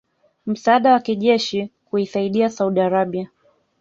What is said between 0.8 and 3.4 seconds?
wa kijeshi kuisaidia Saudi Arabia